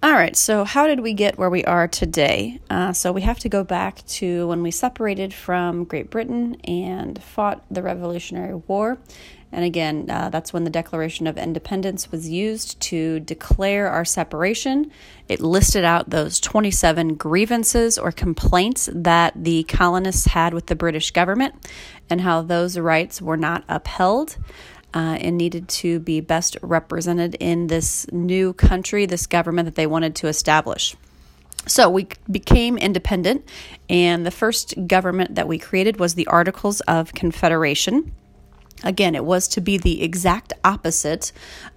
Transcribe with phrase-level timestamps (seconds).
[0.00, 2.60] All right, so how did we get where we are today?
[2.70, 7.20] Uh, so we have to go back to when we separated from Great Britain and
[7.20, 8.98] fought the Revolutionary War.
[9.50, 14.92] And again, uh, that's when the Declaration of Independence was used to declare our separation.
[15.26, 21.10] It listed out those 27 grievances or complaints that the colonists had with the British
[21.10, 21.56] government
[22.08, 24.36] and how those rights were not upheld
[24.94, 29.86] uh, and needed to be best represented in this new country, this government that they
[29.86, 30.96] wanted to establish.
[31.66, 33.46] So we became independent,
[33.90, 38.12] and the first government that we created was the Articles of Confederation.
[38.84, 41.32] Again, it was to be the exact opposite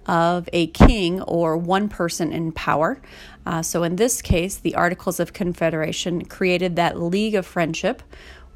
[0.06, 3.02] of a king or one person in power.
[3.44, 8.02] Uh, so, in this case, the Articles of Confederation created that League of Friendship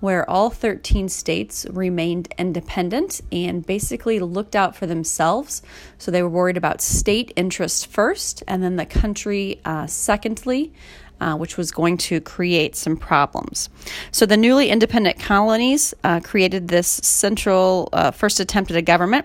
[0.00, 5.62] where all 13 states remained independent and basically looked out for themselves.
[5.98, 10.72] So they were worried about state interests first, and then the country uh, secondly.
[11.18, 13.70] Uh, which was going to create some problems.
[14.10, 19.24] So, the newly independent colonies uh, created this central uh, first attempt at a government.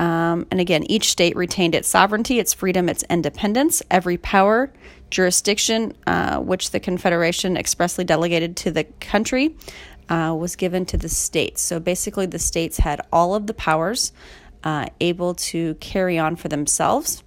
[0.00, 3.80] Um, and again, each state retained its sovereignty, its freedom, its independence.
[3.90, 4.72] Every power,
[5.14, 9.56] jurisdiction, uh, which the Confederation expressly delegated to the country,
[10.08, 11.62] uh, was given to the states.
[11.62, 14.12] So basically, the states had all of the powers
[14.64, 17.22] uh, able to carry on for themselves.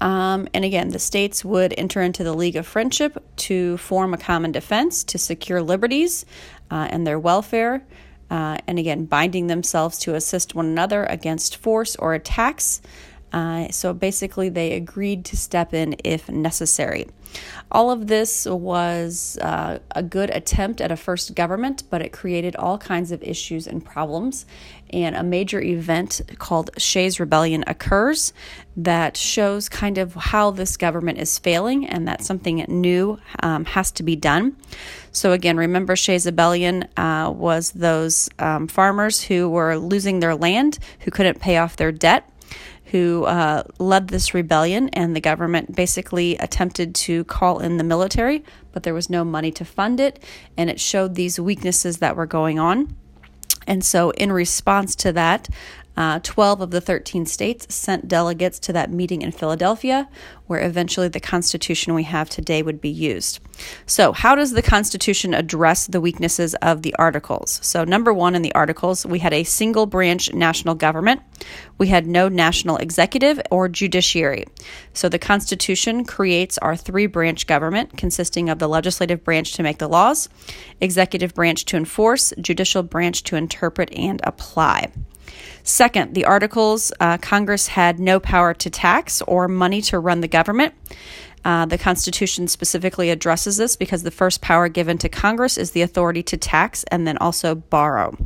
[0.00, 4.18] Um, and again, the states would enter into the League of Friendship to form a
[4.18, 6.24] common defense, to secure liberties
[6.70, 7.84] uh, and their welfare,
[8.30, 12.80] uh, and again, binding themselves to assist one another against force or attacks.
[13.36, 17.06] Uh, so basically, they agreed to step in if necessary.
[17.70, 22.56] All of this was uh, a good attempt at a first government, but it created
[22.56, 24.46] all kinds of issues and problems.
[24.88, 28.32] And a major event called Shays Rebellion occurs
[28.74, 33.90] that shows kind of how this government is failing and that something new um, has
[33.92, 34.56] to be done.
[35.12, 40.78] So, again, remember Shays Rebellion uh, was those um, farmers who were losing their land,
[41.00, 42.30] who couldn't pay off their debt
[42.86, 48.44] who uh, led this rebellion, and the government basically attempted to call in the military,
[48.72, 50.22] but there was no money to fund it,
[50.56, 52.96] and it showed these weaknesses that were going on.
[53.66, 55.48] And so, in response to that,
[55.96, 60.08] uh, 12 of the 13 states sent delegates to that meeting in Philadelphia,
[60.46, 63.40] where eventually the Constitution we have today would be used.
[63.86, 67.58] So, how does the Constitution address the weaknesses of the Articles?
[67.62, 71.22] So, number one in the Articles, we had a single branch national government.
[71.78, 74.44] We had no national executive or judiciary.
[74.92, 79.78] So, the Constitution creates our three branch government consisting of the legislative branch to make
[79.78, 80.28] the laws,
[80.80, 84.92] executive branch to enforce, judicial branch to interpret and apply.
[85.62, 90.28] Second, the articles uh, Congress had no power to tax or money to run the
[90.28, 90.74] government.
[91.44, 95.82] Uh, the Constitution specifically addresses this because the first power given to Congress is the
[95.82, 98.16] authority to tax and then also borrow.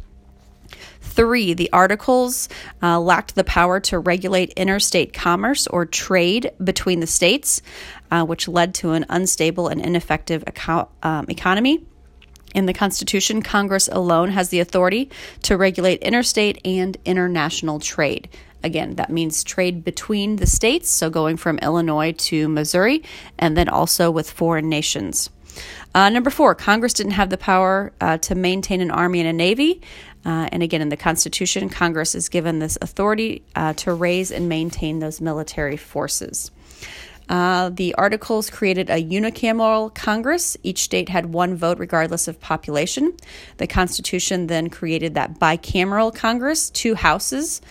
[1.01, 2.49] Three, the articles
[2.83, 7.63] uh, lacked the power to regulate interstate commerce or trade between the states,
[8.11, 11.85] uh, which led to an unstable and ineffective eco- um, economy.
[12.55, 15.11] In the Constitution, Congress alone has the authority
[15.43, 18.29] to regulate interstate and international trade.
[18.63, 23.03] Again, that means trade between the states, so going from Illinois to Missouri,
[23.39, 25.31] and then also with foreign nations.
[25.95, 29.33] Uh, number four, Congress didn't have the power uh, to maintain an army and a
[29.33, 29.81] navy.
[30.25, 34.49] Uh, and again, in the Constitution, Congress is given this authority uh, to raise and
[34.49, 36.51] maintain those military forces.
[37.31, 40.57] Uh, the articles created a unicameral Congress.
[40.65, 43.17] Each state had one vote regardless of population.
[43.59, 47.63] The Constitution then created that bicameral Congress, two houses.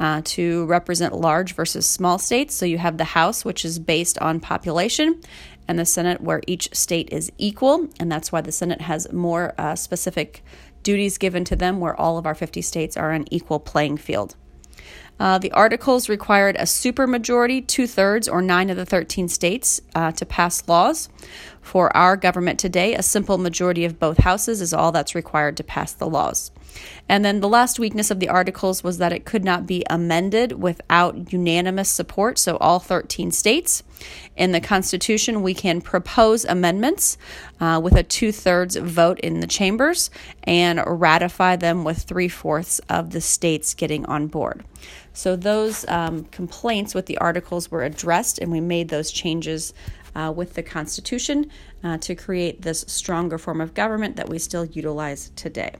[0.00, 2.54] Uh, to represent large versus small states.
[2.54, 5.20] So you have the House, which is based on population,
[5.66, 7.88] and the Senate, where each state is equal.
[7.98, 10.44] And that's why the Senate has more uh, specific
[10.84, 14.36] duties given to them, where all of our 50 states are on equal playing field.
[15.20, 20.12] Uh, the articles required a supermajority, two thirds, or nine of the 13 states, uh,
[20.12, 21.08] to pass laws.
[21.60, 25.64] For our government today, a simple majority of both houses is all that's required to
[25.64, 26.50] pass the laws.
[27.08, 30.52] And then the last weakness of the articles was that it could not be amended
[30.52, 33.82] without unanimous support, so all 13 states.
[34.36, 37.18] In the Constitution, we can propose amendments
[37.60, 40.10] uh, with a two thirds vote in the chambers
[40.44, 44.64] and ratify them with three fourths of the states getting on board.
[45.12, 49.74] So those um, complaints with the articles were addressed, and we made those changes
[50.14, 51.50] uh, with the Constitution
[51.82, 55.74] uh, to create this stronger form of government that we still utilize today.